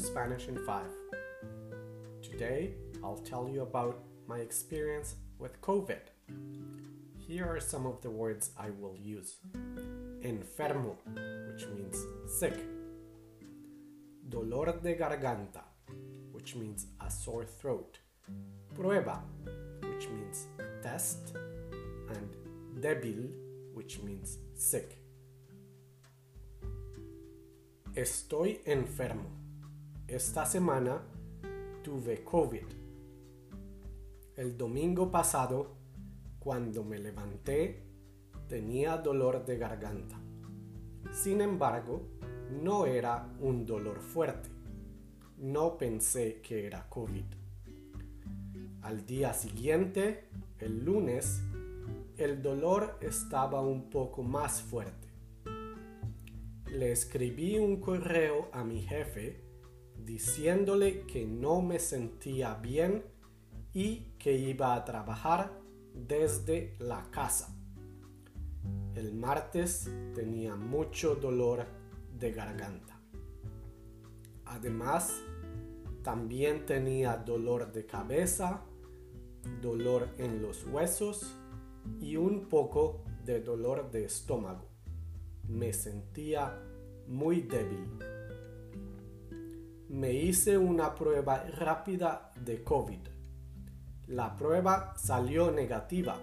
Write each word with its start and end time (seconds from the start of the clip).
Spanish 0.00 0.48
in 0.48 0.56
5. 0.64 0.84
Today, 2.22 2.72
I'll 3.02 3.18
tell 3.18 3.46
you 3.46 3.60
about 3.60 4.02
my 4.26 4.38
experience 4.38 5.16
with 5.38 5.60
COVID. 5.60 6.00
Here 7.18 7.44
are 7.44 7.60
some 7.60 7.84
of 7.84 8.00
the 8.00 8.08
words 8.10 8.52
I 8.58 8.70
will 8.70 8.96
use 8.96 9.36
enfermo, 10.22 10.96
which 11.52 11.66
means 11.68 12.02
sick, 12.26 12.56
dolor 14.30 14.80
de 14.82 14.94
garganta, 14.94 15.64
which 16.32 16.56
means 16.56 16.86
a 17.06 17.10
sore 17.10 17.44
throat, 17.44 17.98
prueba, 18.74 19.20
which 19.82 20.08
means 20.08 20.46
test, 20.82 21.36
and 22.08 22.34
débil, 22.80 23.30
which 23.74 24.02
means 24.02 24.38
sick. 24.54 25.03
Estoy 27.94 28.60
enfermo. 28.64 29.28
Esta 30.08 30.44
semana 30.46 31.00
tuve 31.84 32.24
COVID. 32.24 32.64
El 34.34 34.56
domingo 34.56 35.12
pasado, 35.12 35.76
cuando 36.40 36.82
me 36.82 36.98
levanté, 36.98 37.84
tenía 38.48 38.96
dolor 38.96 39.44
de 39.46 39.58
garganta. 39.58 40.18
Sin 41.12 41.40
embargo, 41.40 42.08
no 42.64 42.84
era 42.86 43.32
un 43.38 43.64
dolor 43.64 44.00
fuerte. 44.00 44.48
No 45.38 45.78
pensé 45.78 46.40
que 46.40 46.66
era 46.66 46.88
COVID. 46.88 47.26
Al 48.82 49.06
día 49.06 49.32
siguiente, 49.32 50.30
el 50.58 50.84
lunes, 50.84 51.44
el 52.16 52.42
dolor 52.42 52.98
estaba 53.00 53.60
un 53.60 53.88
poco 53.88 54.24
más 54.24 54.62
fuerte 54.62 55.13
le 56.74 56.90
escribí 56.90 57.56
un 57.56 57.80
correo 57.80 58.48
a 58.52 58.64
mi 58.64 58.82
jefe 58.82 59.40
diciéndole 59.96 61.06
que 61.06 61.24
no 61.24 61.62
me 61.62 61.78
sentía 61.78 62.54
bien 62.54 63.04
y 63.72 64.12
que 64.18 64.36
iba 64.36 64.74
a 64.74 64.84
trabajar 64.84 65.52
desde 65.94 66.74
la 66.80 67.10
casa. 67.12 67.56
El 68.94 69.14
martes 69.14 69.88
tenía 70.14 70.56
mucho 70.56 71.14
dolor 71.14 71.66
de 72.18 72.32
garganta. 72.32 73.00
Además, 74.44 75.14
también 76.02 76.66
tenía 76.66 77.16
dolor 77.16 77.72
de 77.72 77.86
cabeza, 77.86 78.64
dolor 79.62 80.08
en 80.18 80.42
los 80.42 80.66
huesos 80.66 81.36
y 82.00 82.16
un 82.16 82.48
poco 82.48 83.04
de 83.24 83.40
dolor 83.40 83.90
de 83.90 84.04
estómago 84.04 84.73
me 85.48 85.72
sentía 85.72 86.58
muy 87.06 87.42
débil. 87.42 87.98
Me 89.88 90.12
hice 90.12 90.58
una 90.58 90.94
prueba 90.94 91.44
rápida 91.44 92.32
de 92.40 92.62
COVID. 92.62 93.00
La 94.08 94.36
prueba 94.36 94.94
salió 94.96 95.50
negativa. 95.50 96.18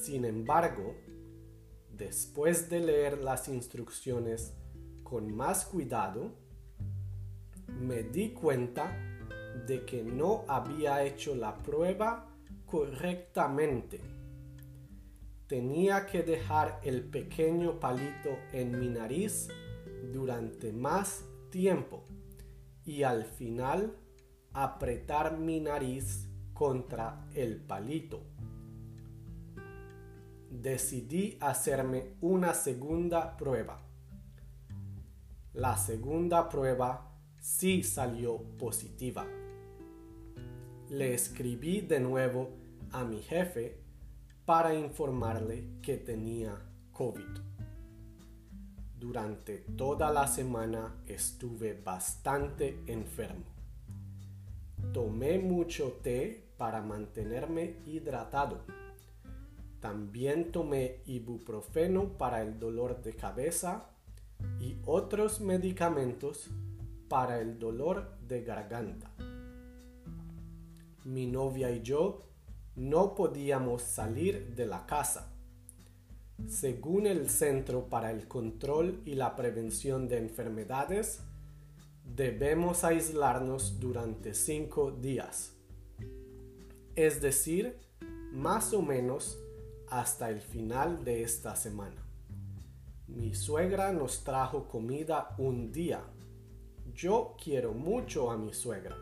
Sin 0.00 0.24
embargo, 0.24 0.94
después 1.92 2.70
de 2.70 2.80
leer 2.80 3.18
las 3.18 3.48
instrucciones 3.48 4.54
con 5.02 5.34
más 5.34 5.64
cuidado, 5.64 6.32
me 7.68 8.02
di 8.02 8.32
cuenta 8.32 8.90
de 9.66 9.84
que 9.84 10.02
no 10.02 10.44
había 10.48 11.04
hecho 11.04 11.34
la 11.34 11.56
prueba 11.58 12.26
correctamente 12.66 14.17
tenía 15.48 16.04
que 16.04 16.22
dejar 16.22 16.78
el 16.84 17.02
pequeño 17.02 17.80
palito 17.80 18.38
en 18.52 18.78
mi 18.78 18.88
nariz 18.88 19.48
durante 20.12 20.72
más 20.72 21.24
tiempo 21.50 22.04
y 22.84 23.02
al 23.02 23.24
final 23.24 23.96
apretar 24.52 25.38
mi 25.38 25.58
nariz 25.60 26.28
contra 26.52 27.26
el 27.34 27.56
palito. 27.56 28.22
Decidí 30.50 31.38
hacerme 31.40 32.16
una 32.20 32.52
segunda 32.52 33.36
prueba. 33.36 33.80
La 35.54 35.76
segunda 35.78 36.48
prueba 36.50 37.10
sí 37.40 37.82
salió 37.82 38.42
positiva. 38.58 39.26
Le 40.90 41.14
escribí 41.14 41.80
de 41.80 42.00
nuevo 42.00 42.50
a 42.92 43.04
mi 43.04 43.22
jefe 43.22 43.87
para 44.48 44.72
informarle 44.72 45.62
que 45.82 45.98
tenía 45.98 46.58
COVID. 46.92 47.38
Durante 48.98 49.58
toda 49.58 50.10
la 50.10 50.26
semana 50.26 51.02
estuve 51.06 51.78
bastante 51.84 52.82
enfermo. 52.86 53.44
Tomé 54.94 55.38
mucho 55.38 55.98
té 56.02 56.48
para 56.56 56.80
mantenerme 56.80 57.76
hidratado. 57.84 58.62
También 59.80 60.50
tomé 60.50 61.02
ibuprofeno 61.04 62.16
para 62.16 62.40
el 62.40 62.58
dolor 62.58 63.02
de 63.02 63.14
cabeza 63.14 63.90
y 64.58 64.78
otros 64.86 65.42
medicamentos 65.42 66.48
para 67.10 67.38
el 67.38 67.58
dolor 67.58 68.16
de 68.26 68.44
garganta. 68.44 69.10
Mi 71.04 71.26
novia 71.26 71.70
y 71.70 71.82
yo 71.82 72.28
no 72.78 73.16
podíamos 73.16 73.82
salir 73.82 74.54
de 74.54 74.64
la 74.64 74.86
casa. 74.86 75.32
Según 76.46 77.08
el 77.08 77.28
Centro 77.28 77.88
para 77.88 78.12
el 78.12 78.28
Control 78.28 79.02
y 79.04 79.16
la 79.16 79.34
Prevención 79.34 80.06
de 80.06 80.18
Enfermedades, 80.18 81.18
debemos 82.04 82.84
aislarnos 82.84 83.80
durante 83.80 84.32
cinco 84.32 84.92
días, 84.92 85.54
es 86.94 87.20
decir, 87.20 87.80
más 88.32 88.72
o 88.72 88.80
menos 88.80 89.36
hasta 89.90 90.30
el 90.30 90.40
final 90.40 91.04
de 91.04 91.24
esta 91.24 91.56
semana. 91.56 92.06
Mi 93.08 93.34
suegra 93.34 93.92
nos 93.92 94.22
trajo 94.22 94.68
comida 94.68 95.34
un 95.38 95.72
día. 95.72 96.04
Yo 96.94 97.34
quiero 97.42 97.72
mucho 97.72 98.30
a 98.30 98.36
mi 98.36 98.54
suegra, 98.54 98.96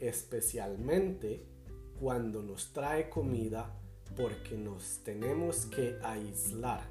especialmente 0.00 1.55
cuando 2.00 2.42
nos 2.42 2.72
trae 2.72 3.08
comida 3.08 3.74
porque 4.16 4.56
nos 4.56 5.02
tenemos 5.02 5.66
que 5.66 5.98
aislar. 6.02 6.82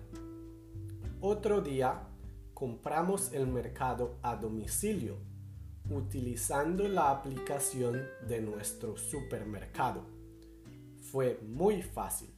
Otro 1.22 1.62
día 1.62 2.08
compramos 2.54 3.34
el 3.34 3.48
mercado 3.48 4.18
a 4.22 4.36
domicilio 4.36 5.18
utilizando 5.90 6.88
la 6.88 7.12
aplicación 7.12 8.02
de 8.28 8.42
nuestro 8.42 8.98
supermercado. 8.98 10.06
Fue 11.12 11.40
muy 11.44 11.82
fácil. 11.82 12.34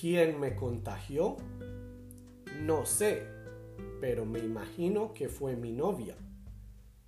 ¿Quién 0.00 0.38
me 0.40 0.54
contagió? 0.54 1.36
No 2.60 2.86
sé, 2.86 3.26
pero 4.00 4.24
me 4.24 4.38
imagino 4.38 5.12
que 5.12 5.28
fue 5.28 5.56
mi 5.56 5.72
novia 5.72 6.16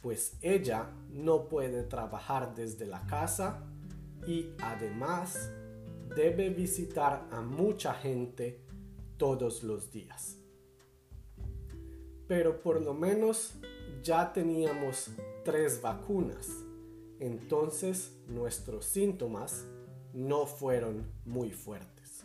pues 0.00 0.36
ella 0.40 0.90
no 1.10 1.48
puede 1.48 1.82
trabajar 1.82 2.54
desde 2.54 2.86
la 2.86 3.06
casa 3.06 3.66
y 4.26 4.50
además 4.62 5.50
debe 6.14 6.50
visitar 6.50 7.28
a 7.30 7.40
mucha 7.40 7.94
gente 7.94 8.60
todos 9.16 9.62
los 9.62 9.90
días. 9.92 10.38
Pero 12.26 12.60
por 12.60 12.80
lo 12.80 12.94
menos 12.94 13.54
ya 14.02 14.32
teníamos 14.32 15.10
tres 15.44 15.82
vacunas, 15.82 16.48
entonces 17.18 18.16
nuestros 18.28 18.86
síntomas 18.86 19.66
no 20.14 20.46
fueron 20.46 21.12
muy 21.24 21.50
fuertes. 21.50 22.24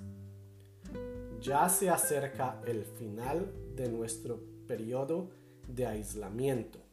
Ya 1.42 1.68
se 1.70 1.90
acerca 1.90 2.62
el 2.66 2.86
final 2.86 3.52
de 3.76 3.90
nuestro 3.90 4.40
periodo 4.68 5.30
de 5.68 5.86
aislamiento 5.86 6.85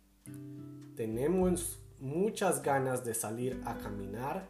tenemos 0.96 1.82
muchas 1.98 2.62
ganas 2.62 3.04
de 3.04 3.14
salir 3.14 3.60
a 3.64 3.78
caminar, 3.78 4.48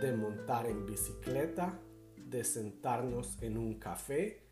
de 0.00 0.12
montar 0.12 0.66
en 0.66 0.86
bicicleta, 0.86 1.78
de 2.16 2.44
sentarnos 2.44 3.40
en 3.42 3.56
un 3.56 3.78
café 3.78 4.42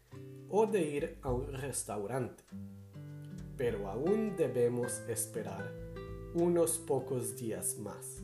o 0.49 0.67
de 0.67 0.83
ir 0.83 1.19
a 1.23 1.33
un 1.33 1.53
restaurante. 1.53 2.45
Pero 3.57 3.89
aún 3.89 4.37
debemos 4.37 5.01
esperar 5.09 5.73
unos 6.35 6.79
pocos 6.79 7.37
días 7.37 7.79
más. 7.79 8.23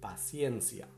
Paciencia. 0.00 0.88